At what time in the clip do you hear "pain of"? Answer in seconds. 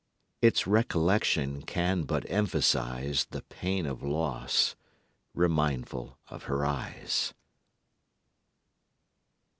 3.43-4.01